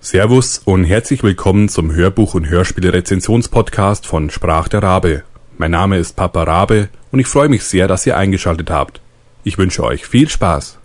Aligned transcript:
Servus 0.00 0.58
und 0.64 0.84
herzlich 0.84 1.24
willkommen 1.24 1.68
zum 1.68 1.90
Hörbuch- 1.90 2.34
und 2.34 2.48
Hörspielrezensionspodcast 2.48 4.06
von 4.06 4.30
Sprach 4.30 4.68
der 4.68 4.80
Rabe. 4.80 5.24
Mein 5.58 5.72
Name 5.72 5.98
ist 5.98 6.14
Papa 6.14 6.44
Rabe 6.44 6.88
und 7.10 7.18
ich 7.18 7.26
freue 7.26 7.48
mich 7.48 7.64
sehr, 7.64 7.88
dass 7.88 8.06
ihr 8.06 8.16
eingeschaltet 8.16 8.70
habt. 8.70 9.00
Ich 9.42 9.58
wünsche 9.58 9.82
euch 9.82 10.06
viel 10.06 10.28
Spaß. 10.28 10.78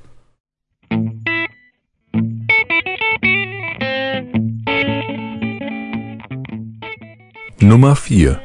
Nummer 7.60 7.96
4 7.96 8.42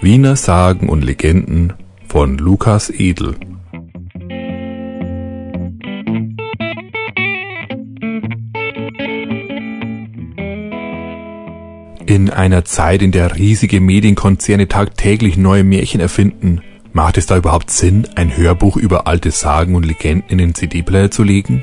Wiener 0.00 0.34
Sagen 0.34 0.88
und 0.88 1.02
Legenden 1.02 1.74
von 2.08 2.36
Lukas 2.36 2.90
Edel 2.90 3.36
In 12.10 12.28
einer 12.28 12.64
Zeit, 12.64 13.02
in 13.02 13.12
der 13.12 13.36
riesige 13.36 13.80
Medienkonzerne 13.80 14.66
tagtäglich 14.66 15.36
neue 15.36 15.62
Märchen 15.62 16.00
erfinden, 16.00 16.60
macht 16.92 17.16
es 17.18 17.26
da 17.26 17.36
überhaupt 17.36 17.70
Sinn, 17.70 18.08
ein 18.16 18.36
Hörbuch 18.36 18.76
über 18.76 19.06
alte 19.06 19.30
Sagen 19.30 19.76
und 19.76 19.86
Legenden 19.86 20.28
in 20.28 20.38
den 20.38 20.52
CD-Player 20.56 21.12
zu 21.12 21.22
legen? 21.22 21.62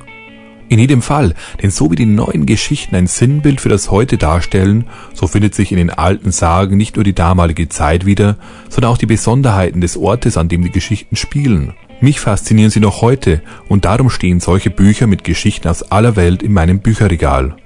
In 0.69 0.79
jedem 0.79 1.01
Fall, 1.01 1.33
denn 1.61 1.69
so 1.69 1.91
wie 1.91 1.97
die 1.97 2.05
neuen 2.05 2.45
Geschichten 2.45 2.95
ein 2.95 3.07
Sinnbild 3.07 3.59
für 3.59 3.67
das 3.67 3.91
Heute 3.91 4.17
darstellen, 4.17 4.85
so 5.13 5.27
findet 5.27 5.53
sich 5.53 5.73
in 5.73 5.79
den 5.79 5.89
alten 5.89 6.31
Sagen 6.31 6.77
nicht 6.77 6.95
nur 6.95 7.03
die 7.03 7.13
damalige 7.13 7.67
Zeit 7.67 8.05
wieder, 8.05 8.37
sondern 8.69 8.93
auch 8.93 8.97
die 8.97 9.05
Besonderheiten 9.05 9.81
des 9.81 9.97
Ortes, 9.97 10.37
an 10.37 10.47
dem 10.47 10.63
die 10.63 10.71
Geschichten 10.71 11.17
spielen. 11.17 11.73
Mich 11.99 12.21
faszinieren 12.21 12.71
sie 12.71 12.79
noch 12.79 13.01
heute 13.01 13.41
und 13.67 13.83
darum 13.83 14.09
stehen 14.09 14.39
solche 14.39 14.69
Bücher 14.69 15.07
mit 15.07 15.25
Geschichten 15.25 15.67
aus 15.67 15.83
aller 15.91 16.15
Welt 16.15 16.41
in 16.41 16.53
meinem 16.53 16.79
Bücherregal. 16.79 17.57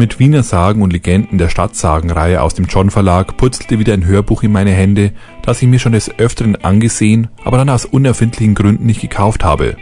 Mit 0.00 0.18
Wiener 0.18 0.42
Sagen 0.42 0.80
und 0.80 0.94
Legenden 0.94 1.36
der 1.36 1.50
Stadtsagenreihe 1.50 2.40
aus 2.40 2.54
dem 2.54 2.64
John 2.64 2.88
Verlag 2.88 3.36
purzelte 3.36 3.78
wieder 3.78 3.92
ein 3.92 4.06
Hörbuch 4.06 4.42
in 4.42 4.50
meine 4.50 4.70
Hände, 4.70 5.12
das 5.42 5.60
ich 5.60 5.68
mir 5.68 5.78
schon 5.78 5.92
des 5.92 6.18
Öfteren 6.18 6.56
angesehen, 6.56 7.28
aber 7.44 7.58
dann 7.58 7.68
aus 7.68 7.84
unerfindlichen 7.84 8.54
Gründen 8.54 8.86
nicht 8.86 9.02
gekauft 9.02 9.44
habe. 9.44 9.76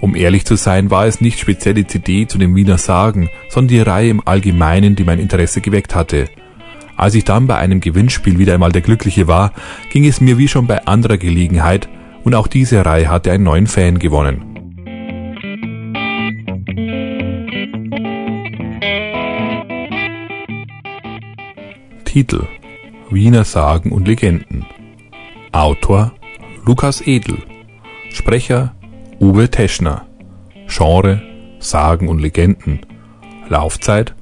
Um 0.00 0.16
ehrlich 0.16 0.46
zu 0.46 0.56
sein, 0.56 0.90
war 0.90 1.04
es 1.04 1.20
nicht 1.20 1.38
speziell 1.38 1.74
die 1.74 1.86
CD 1.86 2.26
zu 2.26 2.38
den 2.38 2.56
Wiener 2.56 2.78
Sagen, 2.78 3.28
sondern 3.50 3.68
die 3.68 3.80
Reihe 3.82 4.08
im 4.08 4.26
Allgemeinen, 4.26 4.96
die 4.96 5.04
mein 5.04 5.18
Interesse 5.18 5.60
geweckt 5.60 5.94
hatte. 5.94 6.30
Als 6.96 7.14
ich 7.14 7.24
dann 7.24 7.46
bei 7.46 7.58
einem 7.58 7.80
Gewinnspiel 7.80 8.38
wieder 8.38 8.54
einmal 8.54 8.72
der 8.72 8.80
Glückliche 8.80 9.28
war, 9.28 9.52
ging 9.90 10.06
es 10.06 10.22
mir 10.22 10.38
wie 10.38 10.48
schon 10.48 10.66
bei 10.66 10.86
anderer 10.86 11.18
Gelegenheit, 11.18 11.90
und 12.22 12.34
auch 12.34 12.46
diese 12.46 12.86
Reihe 12.86 13.10
hatte 13.10 13.30
einen 13.30 13.44
neuen 13.44 13.66
Fan 13.66 13.98
gewonnen. 13.98 14.53
Titel 22.14 22.46
Wiener 23.10 23.42
Sagen 23.42 23.90
und 23.90 24.06
Legenden. 24.06 24.64
Autor 25.50 26.12
Lukas 26.64 27.00
Edel. 27.00 27.38
Sprecher 28.12 28.72
Uwe 29.18 29.50
Teschner. 29.50 30.06
Genre 30.68 31.20
Sagen 31.58 32.06
und 32.06 32.20
Legenden. 32.20 32.86
Laufzeit 33.48 34.14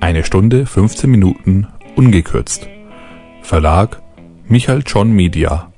eine 0.00 0.24
Stunde 0.24 0.66
15 0.66 1.08
Minuten 1.08 1.68
ungekürzt. 1.94 2.68
Verlag 3.42 4.02
Michael 4.48 4.82
John 4.84 5.12
Media. 5.12 5.72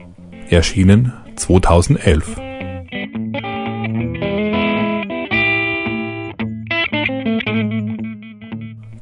Erschienen 0.49 1.13
2011 1.37 2.35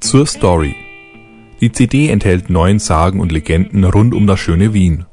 Zur 0.00 0.27
Story 0.27 0.75
die 1.67 1.72
CD 1.72 2.11
enthält 2.11 2.48
neun 2.48 2.78
Sagen 2.78 3.19
und 3.19 3.33
Legenden 3.33 3.83
rund 3.83 4.14
um 4.14 4.28
das 4.28 4.39
schöne 4.39 4.72
Wien. 4.72 5.05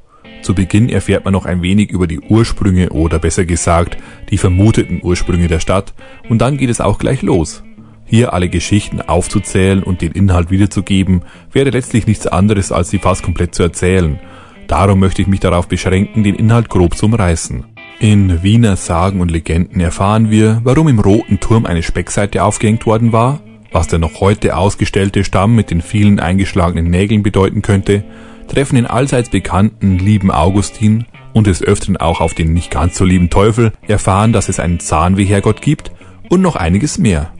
Zu 0.44 0.54
Beginn 0.54 0.88
erfährt 0.88 1.26
man 1.26 1.34
noch 1.34 1.48
ein 1.48 1.64
wenig 1.64 1.90
über 1.90 2.06
die 2.06 2.20
Ursprünge 2.20 2.90
oder 2.90 3.18
besser 3.18 3.44
gesagt 3.44 3.98
die 4.30 4.38
vermuteten 4.38 5.00
Ursprünge 5.02 5.48
der 5.48 5.60
Stadt 5.60 5.96
und 6.30 6.44
dann 6.44 6.58
geht 6.58 6.70
es 6.70 6.80
auch 6.80 7.00
gleich 7.00 7.24
los. 7.24 7.64
Hier 8.06 8.34
alle 8.34 8.50
Geschichten 8.50 9.02
aufzuzählen 9.02 9.82
und 9.82 10.04
den 10.04 10.12
Inhalt 10.12 10.52
wiederzugeben, 10.52 11.24
wäre 11.52 11.72
letztlich 11.72 12.06
nichts 12.06 12.28
anderes 12.28 12.72
als 12.72 12.92
sie 12.92 13.00
fast 13.00 13.24
komplett 13.24 13.56
zu 13.56 13.64
erzählen. 13.64 14.20
Darum 14.68 15.00
möchte 15.00 15.24
ich 15.24 15.28
mich 15.28 15.40
darauf 15.40 15.68
beschränken, 15.68 16.24
den 16.24 16.36
Inhalt 16.36 16.70
grob 16.70 16.96
zu 16.96 17.08
umreißen. 17.08 17.64
In 18.00 18.44
Wiener 18.44 18.76
Sagen 18.76 19.22
und 19.22 19.32
Legenden 19.32 19.82
erfahren 19.82 20.30
wir, 20.30 20.62
warum 20.64 20.88
im 20.88 21.00
Roten 21.00 21.40
Turm 21.40 21.66
eine 21.66 21.82
Speckseite 21.82 22.44
aufgehängt 22.44 22.86
worden 22.86 23.12
war, 23.12 23.42
was 23.74 23.88
der 23.88 24.00
noch 24.00 24.22
heute 24.22 24.56
ausgestellte 24.56 25.24
Stamm 25.24 25.56
mit 25.56 25.72
den 25.72 25.82
vielen 25.82 26.20
eingeschlagenen 26.20 26.90
Nägeln 26.90 27.24
bedeuten 27.24 27.62
könnte, 27.62 28.04
treffen 28.48 28.76
den 28.76 28.86
allseits 28.86 29.30
bekannten 29.30 29.98
lieben 29.98 30.32
Augustin 30.32 31.06
und 31.34 31.48
des 31.48 31.62
Öfteren 31.62 31.98
auch 31.98 32.22
auf 32.22 32.34
den 32.34 32.54
nicht 32.54 32.72
ganz 32.72 32.96
so 32.96 33.04
lieben 33.04 33.30
Teufel, 33.30 33.74
erfahren, 33.88 34.32
dass 34.32 34.50
es 34.50 34.60
einen 34.60 34.80
Zahnwehhergott 34.80 35.62
gibt 35.62 35.92
und 36.30 36.42
noch 36.42 36.56
einiges 36.56 36.98
mehr. 36.98 37.32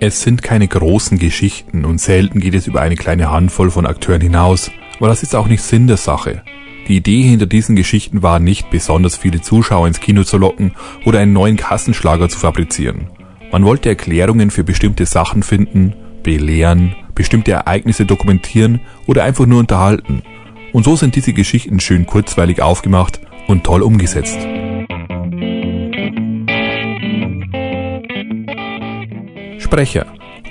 Es 0.00 0.22
sind 0.22 0.42
keine 0.42 0.66
großen 0.66 1.18
Geschichten 1.18 1.84
und 1.84 2.00
selten 2.00 2.40
geht 2.40 2.54
es 2.54 2.66
über 2.66 2.80
eine 2.80 2.96
kleine 2.96 3.30
Handvoll 3.30 3.70
von 3.70 3.86
Akteuren 3.86 4.20
hinaus, 4.20 4.70
aber 4.98 5.08
das 5.08 5.22
ist 5.22 5.36
auch 5.36 5.46
nicht 5.46 5.62
Sinn 5.62 5.86
der 5.86 5.96
Sache. 5.96 6.42
Die 6.88 6.96
Idee 6.96 7.22
hinter 7.22 7.46
diesen 7.46 7.76
Geschichten 7.76 8.22
war 8.22 8.40
nicht, 8.40 8.70
besonders 8.70 9.16
viele 9.16 9.40
Zuschauer 9.40 9.86
ins 9.86 10.00
Kino 10.00 10.24
zu 10.24 10.38
locken 10.38 10.72
oder 11.04 11.20
einen 11.20 11.32
neuen 11.32 11.56
Kassenschlager 11.56 12.28
zu 12.28 12.38
fabrizieren. 12.38 13.06
Man 13.52 13.66
wollte 13.66 13.90
Erklärungen 13.90 14.50
für 14.50 14.64
bestimmte 14.64 15.04
Sachen 15.04 15.42
finden, 15.42 15.94
belehren, 16.22 16.96
bestimmte 17.14 17.52
Ereignisse 17.52 18.06
dokumentieren 18.06 18.80
oder 19.06 19.24
einfach 19.24 19.44
nur 19.44 19.60
unterhalten. 19.60 20.22
Und 20.72 20.84
so 20.84 20.96
sind 20.96 21.16
diese 21.16 21.34
Geschichten 21.34 21.78
schön 21.78 22.06
kurzweilig 22.06 22.62
aufgemacht 22.62 23.20
und 23.48 23.62
toll 23.64 23.82
umgesetzt. 23.82 24.38
Sprecher 29.58 30.06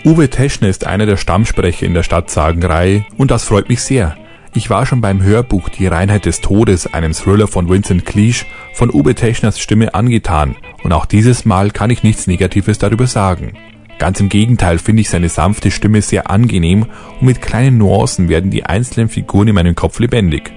Uwe 0.05 0.29
Teschner 0.29 0.69
ist 0.69 0.85
einer 0.85 1.07
der 1.07 1.17
Stammsprecher 1.17 1.87
in 1.87 1.95
der 1.95 2.03
Stadtsagenreihe 2.03 3.05
und 3.17 3.31
das 3.31 3.45
freut 3.45 3.67
mich 3.67 3.81
sehr. 3.81 4.15
Ich 4.53 4.69
war 4.69 4.85
schon 4.85 4.99
beim 4.99 5.23
Hörbuch 5.23 5.69
Die 5.69 5.87
Reinheit 5.87 6.25
des 6.25 6.41
Todes, 6.41 6.93
einem 6.93 7.13
Thriller 7.13 7.47
von 7.47 7.69
Vincent 7.69 8.05
Cleage, 8.05 8.45
von 8.73 8.89
Uwe 8.89 9.15
Techners 9.15 9.61
Stimme 9.61 9.93
angetan 9.93 10.57
und 10.83 10.91
auch 10.91 11.05
dieses 11.05 11.45
Mal 11.45 11.71
kann 11.71 11.89
ich 11.89 12.03
nichts 12.03 12.27
Negatives 12.27 12.77
darüber 12.77 13.07
sagen. 13.07 13.53
Ganz 13.97 14.19
im 14.19 14.27
Gegenteil 14.27 14.77
finde 14.77 15.01
ich 15.01 15.09
seine 15.09 15.29
sanfte 15.29 15.71
Stimme 15.71 16.01
sehr 16.01 16.29
angenehm 16.29 16.85
und 17.21 17.27
mit 17.27 17.41
kleinen 17.41 17.77
Nuancen 17.77 18.27
werden 18.27 18.51
die 18.51 18.65
einzelnen 18.65 19.07
Figuren 19.07 19.47
in 19.47 19.55
meinem 19.55 19.75
Kopf 19.75 19.99
lebendig. 19.99 20.51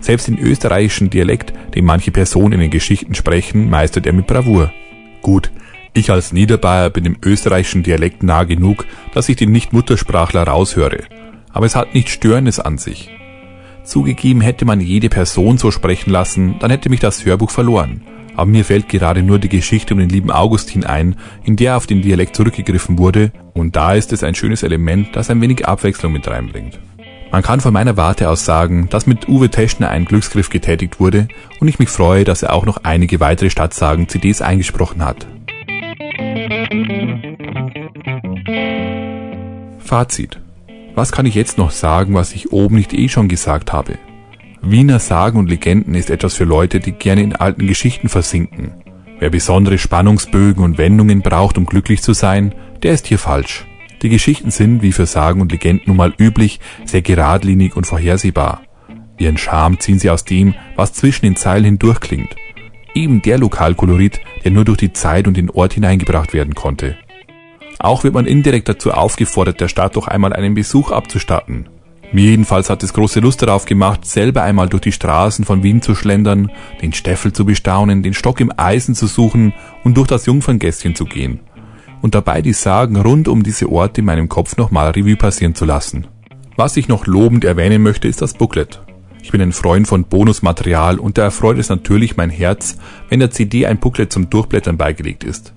Selbst 0.00 0.26
den 0.26 0.38
österreichischen 0.38 1.10
Dialekt, 1.10 1.52
den 1.76 1.84
manche 1.84 2.10
Personen 2.10 2.54
in 2.54 2.60
den 2.60 2.70
Geschichten 2.70 3.14
sprechen, 3.14 3.70
meistert 3.70 4.06
er 4.06 4.12
mit 4.12 4.26
Bravour. 4.26 4.72
Gut, 5.22 5.52
ich 5.92 6.10
als 6.10 6.32
Niederbayer 6.32 6.90
bin 6.90 7.04
dem 7.04 7.16
österreichischen 7.24 7.84
Dialekt 7.84 8.24
nah 8.24 8.42
genug, 8.42 8.86
dass 9.14 9.28
ich 9.28 9.36
den 9.36 9.52
Nicht-Muttersprachler 9.52 10.42
raushöre. 10.42 11.04
Aber 11.52 11.66
es 11.66 11.76
hat 11.76 11.94
nichts 11.94 12.10
Störendes 12.10 12.58
an 12.58 12.76
sich. 12.76 13.08
Zugegeben, 13.86 14.40
hätte 14.40 14.64
man 14.64 14.80
jede 14.80 15.08
Person 15.08 15.58
so 15.58 15.70
sprechen 15.70 16.10
lassen, 16.10 16.56
dann 16.58 16.70
hätte 16.70 16.90
mich 16.90 17.00
das 17.00 17.24
Hörbuch 17.24 17.50
verloren. 17.50 18.02
Aber 18.34 18.50
mir 18.50 18.64
fällt 18.64 18.88
gerade 18.88 19.22
nur 19.22 19.38
die 19.38 19.48
Geschichte 19.48 19.94
um 19.94 20.00
den 20.00 20.10
lieben 20.10 20.30
Augustin 20.30 20.84
ein, 20.84 21.16
in 21.44 21.56
der 21.56 21.76
auf 21.76 21.86
den 21.86 22.02
Dialekt 22.02 22.36
zurückgegriffen 22.36 22.98
wurde, 22.98 23.32
und 23.54 23.76
da 23.76 23.94
ist 23.94 24.12
es 24.12 24.22
ein 24.22 24.34
schönes 24.34 24.62
Element, 24.62 25.14
das 25.14 25.30
ein 25.30 25.40
wenig 25.40 25.66
Abwechslung 25.66 26.12
mit 26.12 26.28
reinbringt. 26.28 26.78
Man 27.30 27.42
kann 27.42 27.60
von 27.60 27.72
meiner 27.72 27.96
Warte 27.96 28.28
aus 28.28 28.44
sagen, 28.44 28.88
dass 28.90 29.06
mit 29.06 29.28
Uwe 29.28 29.50
Teschner 29.50 29.88
ein 29.88 30.04
Glücksgriff 30.04 30.50
getätigt 30.50 31.00
wurde 31.00 31.28
und 31.60 31.68
ich 31.68 31.78
mich 31.78 31.88
freue, 31.88 32.24
dass 32.24 32.42
er 32.42 32.52
auch 32.52 32.66
noch 32.66 32.78
einige 32.82 33.20
weitere 33.20 33.50
Stadtsagen-CDs 33.50 34.42
eingesprochen 34.42 35.04
hat. 35.04 35.26
Fazit 39.78 40.40
was 40.96 41.12
kann 41.12 41.26
ich 41.26 41.34
jetzt 41.34 41.58
noch 41.58 41.70
sagen, 41.70 42.14
was 42.14 42.32
ich 42.32 42.52
oben 42.52 42.76
nicht 42.76 42.94
eh 42.94 43.08
schon 43.08 43.28
gesagt 43.28 43.72
habe? 43.72 43.98
Wiener 44.62 44.98
Sagen 44.98 45.38
und 45.38 45.48
Legenden 45.50 45.94
ist 45.94 46.10
etwas 46.10 46.34
für 46.34 46.44
Leute, 46.44 46.80
die 46.80 46.92
gerne 46.92 47.22
in 47.22 47.36
alten 47.36 47.66
Geschichten 47.66 48.08
versinken. 48.08 48.72
Wer 49.18 49.28
besondere 49.28 49.76
Spannungsbögen 49.76 50.64
und 50.64 50.78
Wendungen 50.78 51.20
braucht, 51.20 51.58
um 51.58 51.66
glücklich 51.66 52.02
zu 52.02 52.14
sein, 52.14 52.54
der 52.82 52.92
ist 52.92 53.06
hier 53.06 53.18
falsch. 53.18 53.66
Die 54.02 54.08
Geschichten 54.08 54.50
sind, 54.50 54.82
wie 54.82 54.92
für 54.92 55.06
Sagen 55.06 55.42
und 55.42 55.52
Legenden 55.52 55.84
nun 55.86 55.98
mal 55.98 56.14
üblich, 56.18 56.60
sehr 56.86 57.02
geradlinig 57.02 57.76
und 57.76 57.86
vorhersehbar. 57.86 58.62
Ihren 59.18 59.36
Charme 59.36 59.78
ziehen 59.78 59.98
sie 59.98 60.10
aus 60.10 60.24
dem, 60.24 60.54
was 60.76 60.94
zwischen 60.94 61.26
den 61.26 61.36
Zeilen 61.36 61.64
hindurch 61.64 62.00
klingt. 62.00 62.36
Eben 62.94 63.20
der 63.20 63.36
Lokalkolorit, 63.36 64.20
der 64.44 64.50
nur 64.50 64.64
durch 64.64 64.78
die 64.78 64.92
Zeit 64.94 65.28
und 65.28 65.36
den 65.36 65.50
Ort 65.50 65.74
hineingebracht 65.74 66.32
werden 66.32 66.54
konnte. 66.54 66.96
Auch 67.78 68.04
wird 68.04 68.14
man 68.14 68.26
indirekt 68.26 68.68
dazu 68.68 68.92
aufgefordert, 68.92 69.60
der 69.60 69.68
Stadt 69.68 69.96
doch 69.96 70.08
einmal 70.08 70.32
einen 70.32 70.54
Besuch 70.54 70.90
abzustatten. 70.90 71.68
Mir 72.12 72.30
jedenfalls 72.30 72.70
hat 72.70 72.82
es 72.82 72.92
große 72.92 73.20
Lust 73.20 73.42
darauf 73.42 73.64
gemacht, 73.64 74.06
selber 74.06 74.42
einmal 74.42 74.68
durch 74.68 74.82
die 74.82 74.92
Straßen 74.92 75.44
von 75.44 75.62
Wien 75.62 75.82
zu 75.82 75.94
schlendern, 75.94 76.50
den 76.80 76.92
Steffel 76.92 77.32
zu 77.32 77.44
bestaunen, 77.44 78.02
den 78.02 78.14
Stock 78.14 78.40
im 78.40 78.52
Eisen 78.56 78.94
zu 78.94 79.06
suchen 79.06 79.52
und 79.82 79.96
durch 79.96 80.06
das 80.06 80.26
Jungferngässchen 80.26 80.94
zu 80.94 81.04
gehen. 81.04 81.40
und 82.02 82.14
dabei 82.14 82.42
die 82.42 82.52
Sagen 82.52 82.96
rund 82.96 83.26
um 83.26 83.42
diese 83.42 83.70
Orte 83.70 84.00
in 84.00 84.04
meinem 84.04 84.28
Kopf 84.28 84.56
nochmal 84.56 84.90
Revue 84.90 85.16
passieren 85.16 85.54
zu 85.54 85.64
lassen. 85.64 86.06
Was 86.54 86.76
ich 86.76 86.88
noch 86.88 87.06
lobend 87.06 87.44
erwähnen 87.44 87.82
möchte, 87.82 88.06
ist 88.06 88.22
das 88.22 88.34
Booklet. 88.34 88.80
Ich 89.22 89.32
bin 89.32 89.40
ein 89.40 89.52
Freund 89.52 89.88
von 89.88 90.04
Bonusmaterial 90.04 90.98
und 90.98 91.18
da 91.18 91.24
erfreut 91.24 91.58
es 91.58 91.68
natürlich 91.68 92.16
mein 92.16 92.30
Herz, 92.30 92.76
wenn 93.08 93.18
der 93.18 93.32
CD 93.32 93.66
ein 93.66 93.78
Booklet 93.78 94.12
zum 94.12 94.30
Durchblättern 94.30 94.76
beigelegt 94.76 95.24
ist. 95.24 95.52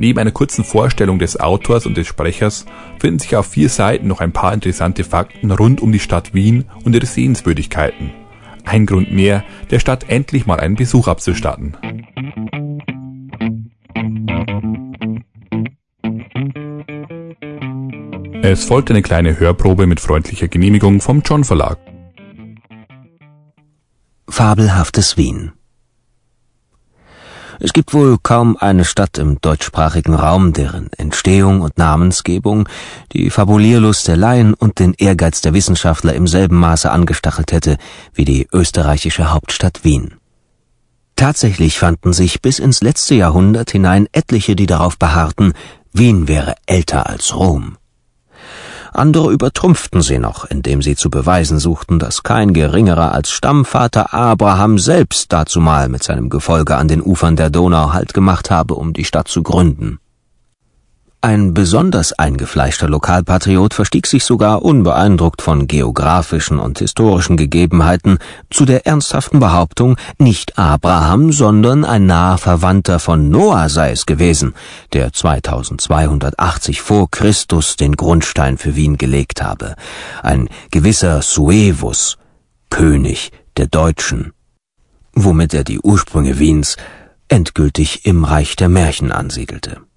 Neben 0.00 0.20
einer 0.20 0.30
kurzen 0.30 0.62
Vorstellung 0.62 1.18
des 1.18 1.40
Autors 1.40 1.84
und 1.84 1.96
des 1.96 2.06
Sprechers 2.06 2.66
finden 3.00 3.18
sich 3.18 3.34
auf 3.34 3.48
vier 3.48 3.68
Seiten 3.68 4.06
noch 4.06 4.20
ein 4.20 4.32
paar 4.32 4.54
interessante 4.54 5.02
Fakten 5.02 5.50
rund 5.50 5.80
um 5.80 5.90
die 5.90 5.98
Stadt 5.98 6.34
Wien 6.34 6.66
und 6.84 6.94
ihre 6.94 7.04
Sehenswürdigkeiten. 7.04 8.12
Ein 8.64 8.86
Grund 8.86 9.10
mehr, 9.12 9.44
der 9.70 9.80
Stadt 9.80 10.08
endlich 10.08 10.46
mal 10.46 10.60
einen 10.60 10.76
Besuch 10.76 11.08
abzustatten. 11.08 11.76
Es 18.42 18.64
folgt 18.64 18.90
eine 18.90 19.02
kleine 19.02 19.40
Hörprobe 19.40 19.88
mit 19.88 19.98
freundlicher 19.98 20.46
Genehmigung 20.46 21.00
vom 21.00 21.22
John 21.24 21.42
Verlag. 21.42 21.78
Fabelhaftes 24.28 25.16
Wien 25.16 25.52
es 27.60 27.72
gibt 27.72 27.92
wohl 27.92 28.18
kaum 28.22 28.56
eine 28.56 28.84
Stadt 28.84 29.18
im 29.18 29.40
deutschsprachigen 29.40 30.14
Raum, 30.14 30.52
deren 30.52 30.92
Entstehung 30.96 31.60
und 31.60 31.76
Namensgebung 31.76 32.68
die 33.12 33.30
Fabulierlust 33.30 34.06
der 34.06 34.16
Laien 34.16 34.54
und 34.54 34.78
den 34.78 34.94
Ehrgeiz 34.94 35.40
der 35.40 35.54
Wissenschaftler 35.54 36.14
im 36.14 36.28
selben 36.28 36.56
Maße 36.56 36.90
angestachelt 36.90 37.50
hätte 37.50 37.76
wie 38.14 38.24
die 38.24 38.46
österreichische 38.52 39.32
Hauptstadt 39.32 39.82
Wien. 39.82 40.14
Tatsächlich 41.16 41.80
fanden 41.80 42.12
sich 42.12 42.42
bis 42.42 42.60
ins 42.60 42.80
letzte 42.80 43.16
Jahrhundert 43.16 43.72
hinein 43.72 44.06
etliche, 44.12 44.54
die 44.54 44.66
darauf 44.66 44.98
beharrten, 44.98 45.52
Wien 45.92 46.28
wäre 46.28 46.54
älter 46.66 47.08
als 47.08 47.34
Rom. 47.34 47.76
Andere 48.92 49.32
übertrumpften 49.32 50.02
sie 50.02 50.18
noch, 50.18 50.44
indem 50.44 50.82
sie 50.82 50.96
zu 50.96 51.10
beweisen 51.10 51.58
suchten, 51.58 51.98
dass 51.98 52.22
kein 52.22 52.52
geringerer 52.52 53.12
als 53.12 53.30
Stammvater 53.30 54.14
Abraham 54.14 54.78
selbst 54.78 55.32
dazumal 55.32 55.88
mit 55.88 56.02
seinem 56.02 56.28
Gefolge 56.28 56.76
an 56.76 56.88
den 56.88 57.02
Ufern 57.02 57.36
der 57.36 57.50
Donau 57.50 57.92
Halt 57.92 58.14
gemacht 58.14 58.50
habe, 58.50 58.74
um 58.74 58.92
die 58.92 59.04
Stadt 59.04 59.28
zu 59.28 59.42
gründen. 59.42 59.98
Ein 61.20 61.52
besonders 61.52 62.12
eingefleischter 62.12 62.88
Lokalpatriot 62.88 63.74
verstieg 63.74 64.06
sich 64.06 64.22
sogar 64.24 64.62
unbeeindruckt 64.62 65.42
von 65.42 65.66
geografischen 65.66 66.60
und 66.60 66.78
historischen 66.78 67.36
Gegebenheiten 67.36 68.18
zu 68.50 68.64
der 68.64 68.86
ernsthaften 68.86 69.40
Behauptung, 69.40 69.96
nicht 70.18 70.60
Abraham, 70.60 71.32
sondern 71.32 71.84
ein 71.84 72.06
naher 72.06 72.38
Verwandter 72.38 73.00
von 73.00 73.30
Noah 73.30 73.68
sei 73.68 73.90
es 73.90 74.06
gewesen, 74.06 74.54
der 74.92 75.12
2280 75.12 76.82
vor 76.82 77.10
Christus 77.10 77.74
den 77.74 77.96
Grundstein 77.96 78.56
für 78.56 78.76
Wien 78.76 78.96
gelegt 78.96 79.42
habe. 79.42 79.74
Ein 80.22 80.48
gewisser 80.70 81.20
Suevus, 81.22 82.16
König 82.70 83.32
der 83.56 83.66
Deutschen, 83.66 84.34
womit 85.14 85.52
er 85.52 85.64
die 85.64 85.80
Ursprünge 85.80 86.38
Wiens 86.38 86.76
endgültig 87.26 88.04
im 88.06 88.22
Reich 88.22 88.54
der 88.54 88.68
Märchen 88.68 89.10
ansiedelte. 89.10 89.87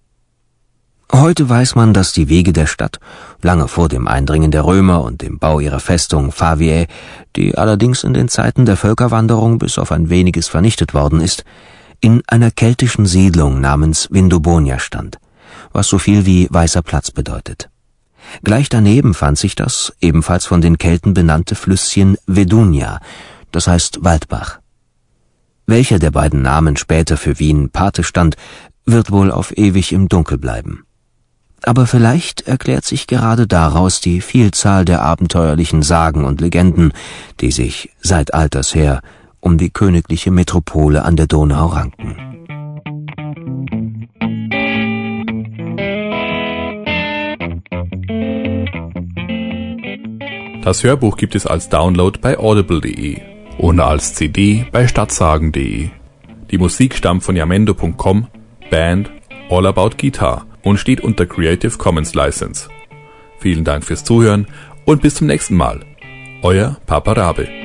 Heute 1.14 1.50
weiß 1.50 1.76
man, 1.76 1.94
dass 1.94 2.14
die 2.14 2.30
Wege 2.30 2.54
der 2.54 2.68
Stadt, 2.68 3.00
lange 3.42 3.68
vor 3.68 3.90
dem 3.90 4.08
Eindringen 4.08 4.50
der 4.50 4.64
Römer 4.64 5.04
und 5.04 5.22
dem 5.22 5.40
Bau 5.40 5.60
ihrer 5.60 5.82
Festung 5.82 6.32
Faviae, 6.32 6.88
die 7.36 7.58
allerdings 7.58 8.06
in 8.06 8.14
den 8.14 8.30
Zeiten 8.30 8.66
der 8.66 8.78
Völkerwanderung 8.78 9.60
bis 9.60 9.78
auf 9.78 9.92
ein 9.92 10.10
weniges 10.10 10.48
vernichtet 10.48 10.94
worden 10.94 11.20
ist, 11.20 11.44
in 12.00 12.24
einer 12.28 12.50
keltischen 12.50 13.06
Siedlung 13.06 13.60
namens 13.60 14.08
Vindobonia 14.10 14.80
stand, 14.80 15.20
was 15.74 15.90
so 15.90 16.00
viel 16.00 16.26
wie 16.26 16.48
weißer 16.50 16.82
Platz 16.82 17.12
bedeutet. 17.12 17.70
Gleich 18.44 18.70
daneben 18.70 19.14
fand 19.14 19.38
sich 19.38 19.56
das, 19.56 19.92
ebenfalls 20.00 20.46
von 20.46 20.62
den 20.62 20.78
Kelten 20.78 21.14
benannte 21.14 21.56
Flüsschen 21.56 22.18
Vedunia, 22.26 23.02
das 23.52 23.68
heißt 23.68 24.06
Waldbach. 24.06 24.60
Welcher 25.68 26.00
der 26.00 26.12
beiden 26.12 26.42
Namen 26.42 26.78
später 26.78 27.18
für 27.18 27.38
Wien 27.38 27.70
Pate 27.70 28.04
stand, 28.04 28.38
wird 28.86 29.12
wohl 29.12 29.30
auf 29.30 29.58
ewig 29.58 29.92
im 29.92 30.08
Dunkel 30.08 30.38
bleiben. 30.38 30.86
Aber 31.64 31.86
vielleicht 31.86 32.48
erklärt 32.48 32.86
sich 32.86 33.06
gerade 33.06 33.46
daraus 33.46 34.02
die 34.02 34.22
Vielzahl 34.22 34.84
der 34.84 35.02
abenteuerlichen 35.02 35.84
Sagen 35.84 36.26
und 36.26 36.42
Legenden, 36.42 36.92
die 37.40 37.52
sich 37.52 37.92
seit 38.02 38.34
alters 38.34 38.74
her 38.74 39.02
um 39.40 39.58
die 39.58 39.70
königliche 39.70 40.32
Metropole 40.32 41.04
an 41.04 41.16
der 41.16 41.28
Donau 41.28 41.68
ranken. 41.68 42.16
Das 50.64 50.84
Hörbuch 50.84 51.18
gibt 51.18 51.34
es 51.34 51.48
als 51.48 51.70
Download 51.70 52.20
bei 52.20 52.38
audible.de 52.38 53.20
und 53.58 53.80
als 53.80 54.14
CD 54.14 54.66
bei 54.72 54.88
stadtsagen.de. 54.88 55.90
Die 56.52 56.58
Musik 56.58 56.96
stammt 56.96 57.24
von 57.24 57.36
yamendo.com, 57.36 58.28
Band 58.70 59.10
All 59.50 59.66
About 59.66 59.92
Guitar 59.98 60.46
und 60.64 60.78
steht 60.78 61.02
unter 61.02 61.26
Creative 61.26 61.78
Commons 61.78 62.14
License. 62.14 62.70
Vielen 63.40 63.64
Dank 63.64 63.84
fürs 63.84 64.04
Zuhören 64.04 64.48
und 64.86 65.02
bis 65.02 65.16
zum 65.16 65.28
nächsten 65.28 65.56
Mal. 65.56 65.82
Euer 66.44 66.78
Papa 66.86 67.14
Rabe. 67.14 67.61